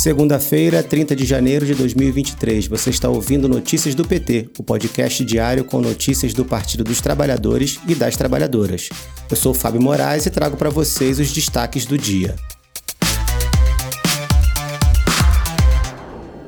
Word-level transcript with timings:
Segunda-feira, 0.00 0.82
30 0.82 1.14
de 1.14 1.26
janeiro 1.26 1.66
de 1.66 1.74
2023. 1.74 2.68
Você 2.68 2.88
está 2.88 3.10
ouvindo 3.10 3.46
Notícias 3.46 3.94
do 3.94 4.02
PT, 4.02 4.48
o 4.58 4.62
podcast 4.62 5.22
diário 5.22 5.62
com 5.62 5.78
notícias 5.78 6.32
do 6.32 6.42
Partido 6.42 6.82
dos 6.82 7.02
Trabalhadores 7.02 7.78
e 7.86 7.94
das 7.94 8.16
Trabalhadoras. 8.16 8.88
Eu 9.30 9.36
sou 9.36 9.52
Fábio 9.52 9.82
Moraes 9.82 10.24
e 10.24 10.30
trago 10.30 10.56
para 10.56 10.70
vocês 10.70 11.20
os 11.20 11.30
destaques 11.30 11.84
do 11.84 11.98
dia. 11.98 12.34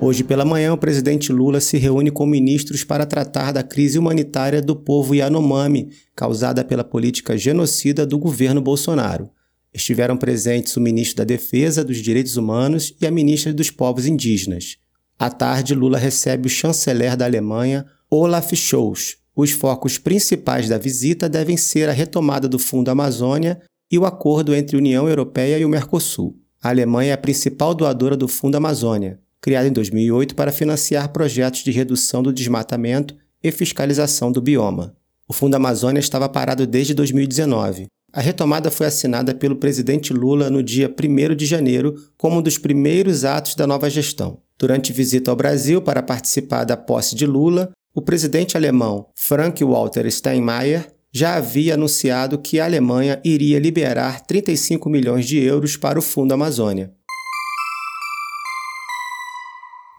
Hoje 0.00 0.22
pela 0.22 0.44
manhã, 0.44 0.72
o 0.72 0.78
presidente 0.78 1.32
Lula 1.32 1.60
se 1.60 1.76
reúne 1.76 2.12
com 2.12 2.24
ministros 2.26 2.84
para 2.84 3.04
tratar 3.04 3.50
da 3.50 3.64
crise 3.64 3.98
humanitária 3.98 4.62
do 4.62 4.76
povo 4.76 5.12
Yanomami, 5.12 5.88
causada 6.14 6.62
pela 6.62 6.84
política 6.84 7.36
genocida 7.36 8.06
do 8.06 8.16
governo 8.16 8.60
Bolsonaro. 8.60 9.28
Estiveram 9.72 10.16
presentes 10.16 10.76
o 10.76 10.80
ministro 10.80 11.18
da 11.18 11.24
Defesa, 11.24 11.84
dos 11.84 11.98
Direitos 11.98 12.36
Humanos 12.36 12.94
e 13.00 13.06
a 13.06 13.10
ministra 13.10 13.52
dos 13.52 13.70
Povos 13.70 14.06
Indígenas. 14.06 14.76
À 15.18 15.30
tarde, 15.30 15.74
Lula 15.74 15.98
recebe 15.98 16.46
o 16.46 16.50
chanceler 16.50 17.16
da 17.16 17.24
Alemanha, 17.24 17.86
Olaf 18.10 18.52
Scholz. 18.54 19.18
Os 19.36 19.52
focos 19.52 19.96
principais 19.96 20.68
da 20.68 20.76
visita 20.76 21.28
devem 21.28 21.56
ser 21.56 21.88
a 21.88 21.92
retomada 21.92 22.48
do 22.48 22.58
Fundo 22.58 22.90
Amazônia 22.90 23.60
e 23.90 23.98
o 23.98 24.04
acordo 24.04 24.54
entre 24.54 24.76
União 24.76 25.08
Europeia 25.08 25.58
e 25.58 25.64
o 25.64 25.68
Mercosul. 25.68 26.36
A 26.62 26.68
Alemanha 26.68 27.10
é 27.10 27.14
a 27.14 27.18
principal 27.18 27.74
doadora 27.74 28.16
do 28.16 28.28
Fundo 28.28 28.56
Amazônia, 28.56 29.18
criado 29.40 29.66
em 29.66 29.72
2008 29.72 30.34
para 30.34 30.52
financiar 30.52 31.12
projetos 31.12 31.62
de 31.62 31.70
redução 31.70 32.22
do 32.22 32.32
desmatamento 32.32 33.16
e 33.42 33.50
fiscalização 33.50 34.30
do 34.30 34.42
bioma. 34.42 34.94
O 35.28 35.32
Fundo 35.32 35.54
Amazônia 35.54 36.00
estava 36.00 36.28
parado 36.28 36.66
desde 36.66 36.92
2019. 36.92 37.86
A 38.12 38.20
retomada 38.20 38.70
foi 38.70 38.86
assinada 38.86 39.32
pelo 39.34 39.56
presidente 39.56 40.12
Lula 40.12 40.50
no 40.50 40.62
dia 40.62 40.92
1 40.92 41.34
de 41.36 41.46
janeiro 41.46 41.94
como 42.18 42.38
um 42.38 42.42
dos 42.42 42.58
primeiros 42.58 43.24
atos 43.24 43.54
da 43.54 43.66
nova 43.66 43.88
gestão. 43.88 44.38
Durante 44.58 44.92
visita 44.92 45.30
ao 45.30 45.36
Brasil 45.36 45.80
para 45.80 46.02
participar 46.02 46.64
da 46.64 46.76
posse 46.76 47.14
de 47.14 47.24
Lula, 47.24 47.70
o 47.94 48.02
presidente 48.02 48.56
alemão 48.56 49.06
Frank-Walter 49.14 50.10
Steinmeier 50.10 50.88
já 51.12 51.36
havia 51.36 51.74
anunciado 51.74 52.38
que 52.38 52.60
a 52.60 52.64
Alemanha 52.64 53.20
iria 53.24 53.58
liberar 53.58 54.20
35 54.26 54.88
milhões 54.88 55.26
de 55.26 55.38
euros 55.38 55.76
para 55.76 55.98
o 55.98 56.02
Fundo 56.02 56.32
Amazônia. 56.32 56.92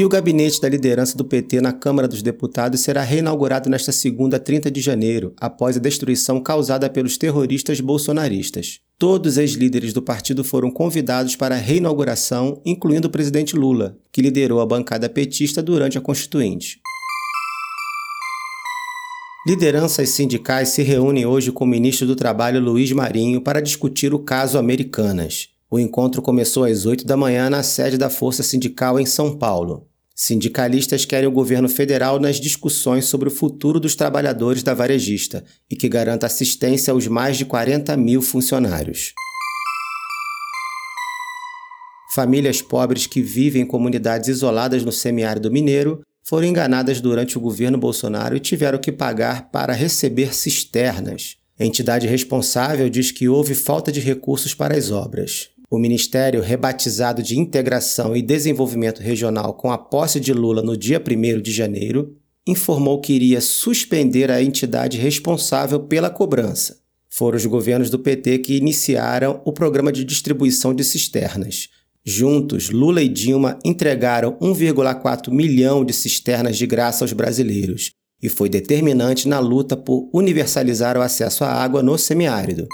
E 0.00 0.04
o 0.04 0.08
gabinete 0.08 0.60
da 0.60 0.68
liderança 0.68 1.18
do 1.18 1.24
PT 1.24 1.60
na 1.60 1.72
Câmara 1.72 2.06
dos 2.06 2.22
Deputados 2.22 2.82
será 2.82 3.02
reinaugurado 3.02 3.68
nesta 3.68 3.90
segunda, 3.90 4.38
30 4.38 4.70
de 4.70 4.80
janeiro, 4.80 5.34
após 5.36 5.76
a 5.76 5.80
destruição 5.80 6.40
causada 6.40 6.88
pelos 6.88 7.18
terroristas 7.18 7.80
bolsonaristas. 7.80 8.78
Todos 8.96 9.36
os 9.38 9.54
líderes 9.54 9.92
do 9.92 10.00
partido 10.00 10.44
foram 10.44 10.70
convidados 10.70 11.34
para 11.34 11.56
a 11.56 11.58
reinauguração, 11.58 12.62
incluindo 12.64 13.08
o 13.08 13.10
presidente 13.10 13.56
Lula, 13.56 13.98
que 14.12 14.22
liderou 14.22 14.60
a 14.60 14.66
bancada 14.66 15.08
petista 15.08 15.60
durante 15.60 15.98
a 15.98 16.00
Constituinte. 16.00 16.78
Lideranças 19.44 20.10
sindicais 20.10 20.68
se 20.68 20.82
reúnem 20.84 21.26
hoje 21.26 21.50
com 21.50 21.64
o 21.64 21.68
ministro 21.68 22.06
do 22.06 22.14
Trabalho 22.14 22.60
Luiz 22.60 22.92
Marinho 22.92 23.40
para 23.40 23.60
discutir 23.60 24.14
o 24.14 24.20
caso 24.20 24.58
Americanas. 24.58 25.48
O 25.68 25.76
encontro 25.76 26.22
começou 26.22 26.62
às 26.62 26.86
8 26.86 27.04
da 27.04 27.16
manhã 27.16 27.50
na 27.50 27.64
sede 27.64 27.98
da 27.98 28.08
Força 28.08 28.44
Sindical 28.44 29.00
em 29.00 29.04
São 29.04 29.36
Paulo. 29.36 29.87
Sindicalistas 30.20 31.04
querem 31.04 31.28
o 31.28 31.32
governo 31.32 31.68
federal 31.68 32.18
nas 32.18 32.40
discussões 32.40 33.04
sobre 33.04 33.28
o 33.28 33.30
futuro 33.30 33.78
dos 33.78 33.94
trabalhadores 33.94 34.64
da 34.64 34.74
varejista 34.74 35.44
e 35.70 35.76
que 35.76 35.88
garanta 35.88 36.26
assistência 36.26 36.92
aos 36.92 37.06
mais 37.06 37.36
de 37.36 37.44
40 37.44 37.96
mil 37.96 38.20
funcionários. 38.20 39.12
Famílias 42.12 42.60
pobres 42.60 43.06
que 43.06 43.22
vivem 43.22 43.62
em 43.62 43.66
comunidades 43.66 44.28
isoladas 44.28 44.82
no 44.82 44.90
semiárido 44.90 45.52
mineiro 45.52 46.02
foram 46.24 46.48
enganadas 46.48 47.00
durante 47.00 47.38
o 47.38 47.40
governo 47.40 47.78
Bolsonaro 47.78 48.36
e 48.36 48.40
tiveram 48.40 48.80
que 48.80 48.90
pagar 48.90 49.52
para 49.52 49.72
receber 49.72 50.34
cisternas. 50.34 51.36
A 51.56 51.64
entidade 51.64 52.08
responsável 52.08 52.90
diz 52.90 53.12
que 53.12 53.28
houve 53.28 53.54
falta 53.54 53.92
de 53.92 54.00
recursos 54.00 54.52
para 54.52 54.76
as 54.76 54.90
obras. 54.90 55.50
O 55.70 55.78
Ministério, 55.78 56.40
rebatizado 56.40 57.22
de 57.22 57.38
Integração 57.38 58.16
e 58.16 58.22
Desenvolvimento 58.22 59.00
Regional 59.00 59.52
com 59.52 59.70
a 59.70 59.76
posse 59.76 60.18
de 60.18 60.32
Lula 60.32 60.62
no 60.62 60.74
dia 60.74 60.98
1 60.98 61.42
de 61.42 61.52
janeiro, 61.52 62.16
informou 62.46 63.02
que 63.02 63.12
iria 63.12 63.42
suspender 63.42 64.30
a 64.30 64.42
entidade 64.42 64.96
responsável 64.96 65.80
pela 65.80 66.08
cobrança. 66.08 66.78
Foram 67.10 67.36
os 67.36 67.44
governos 67.44 67.90
do 67.90 67.98
PT 67.98 68.38
que 68.38 68.56
iniciaram 68.56 69.42
o 69.44 69.52
programa 69.52 69.92
de 69.92 70.04
distribuição 70.04 70.72
de 70.72 70.82
cisternas. 70.82 71.68
Juntos, 72.02 72.70
Lula 72.70 73.02
e 73.02 73.08
Dilma 73.08 73.58
entregaram 73.62 74.38
1,4 74.40 75.30
milhão 75.30 75.84
de 75.84 75.92
cisternas 75.92 76.56
de 76.56 76.66
graça 76.66 77.04
aos 77.04 77.12
brasileiros 77.12 77.90
e 78.22 78.30
foi 78.30 78.48
determinante 78.48 79.28
na 79.28 79.38
luta 79.38 79.76
por 79.76 80.08
universalizar 80.14 80.96
o 80.96 81.02
acesso 81.02 81.44
à 81.44 81.52
água 81.52 81.82
no 81.82 81.98
semiárido. 81.98 82.66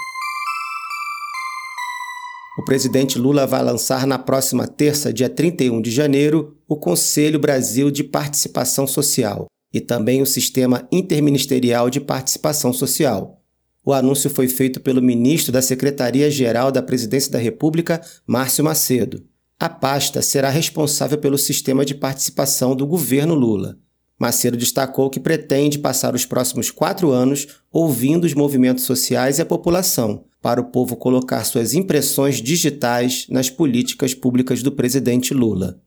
O 2.57 2.63
presidente 2.63 3.19
Lula 3.19 3.45
vai 3.45 3.61
lançar 3.61 4.07
na 4.07 4.17
próxima 4.17 4.65
terça, 4.65 5.11
dia 5.11 5.27
31 5.29 5.81
de 5.81 5.91
janeiro, 5.91 6.55
o 6.65 6.77
Conselho 6.77 7.37
Brasil 7.37 7.91
de 7.91 8.01
Participação 8.01 8.87
Social 8.87 9.47
e 9.73 9.81
também 9.81 10.21
o 10.21 10.25
Sistema 10.25 10.87
Interministerial 10.89 11.89
de 11.89 11.99
Participação 11.99 12.71
Social. 12.71 13.41
O 13.83 13.91
anúncio 13.91 14.29
foi 14.29 14.47
feito 14.47 14.79
pelo 14.79 15.01
ministro 15.01 15.51
da 15.51 15.61
Secretaria-Geral 15.61 16.71
da 16.71 16.81
Presidência 16.81 17.29
da 17.29 17.37
República, 17.37 18.01
Márcio 18.25 18.63
Macedo. 18.63 19.21
A 19.59 19.67
pasta 19.67 20.21
será 20.21 20.49
responsável 20.49 21.17
pelo 21.17 21.37
sistema 21.37 21.83
de 21.83 21.93
participação 21.93 22.73
do 22.73 22.87
governo 22.87 23.35
Lula. 23.35 23.77
Macedo 24.17 24.55
destacou 24.55 25.09
que 25.09 25.19
pretende 25.19 25.77
passar 25.77 26.15
os 26.15 26.25
próximos 26.25 26.71
quatro 26.71 27.11
anos 27.11 27.47
ouvindo 27.69 28.23
os 28.23 28.33
movimentos 28.33 28.85
sociais 28.85 29.39
e 29.39 29.41
a 29.41 29.45
população, 29.45 30.23
para 30.45 30.61
o 30.61 30.65
povo 30.65 30.95
colocar 30.95 31.43
suas 31.43 31.73
impressões 31.73 32.39
digitais 32.39 33.25
nas 33.31 33.49
políticas 33.49 34.13
públicas 34.13 34.61
do 34.61 34.71
presidente 34.71 35.33
Lula. 35.33 35.79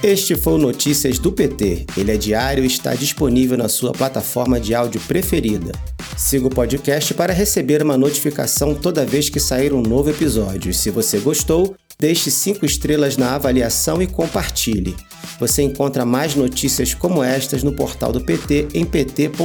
Este 0.00 0.36
foi 0.36 0.52
o 0.52 0.58
Notícias 0.58 1.18
do 1.18 1.32
PT. 1.32 1.86
Ele 1.96 2.12
é 2.12 2.16
diário 2.16 2.62
e 2.62 2.68
está 2.68 2.94
disponível 2.94 3.58
na 3.58 3.68
sua 3.68 3.90
plataforma 3.90 4.60
de 4.60 4.76
áudio 4.76 5.00
preferida. 5.08 5.72
Siga 6.16 6.46
o 6.46 6.50
podcast 6.50 7.12
para 7.14 7.32
receber 7.32 7.82
uma 7.82 7.98
notificação 7.98 8.72
toda 8.72 9.04
vez 9.04 9.28
que 9.28 9.40
sair 9.40 9.72
um 9.72 9.82
novo 9.82 10.10
episódio. 10.10 10.72
Se 10.72 10.88
você 10.88 11.18
gostou, 11.18 11.74
deixe 11.98 12.30
cinco 12.30 12.64
estrelas 12.66 13.16
na 13.16 13.34
avaliação 13.34 14.00
e 14.02 14.06
compartilhe. 14.06 14.96
Você 15.38 15.62
encontra 15.62 16.04
mais 16.04 16.34
notícias 16.34 16.94
como 16.94 17.22
estas 17.22 17.62
no 17.62 17.72
portal 17.72 18.12
do 18.12 18.20
PT 18.20 18.68
em 18.74 18.84
pt.org.br. 18.84 19.36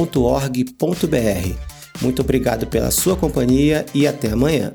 Muito 2.00 2.22
obrigado 2.22 2.66
pela 2.66 2.90
sua 2.90 3.16
companhia 3.16 3.86
e 3.94 4.06
até 4.06 4.32
amanhã. 4.32 4.72